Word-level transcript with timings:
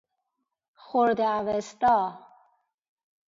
خرده 0.73 1.27
اوستا 1.29 2.19